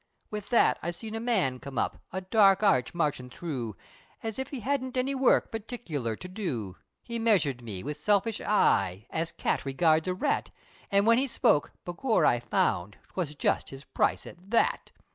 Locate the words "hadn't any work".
4.61-5.51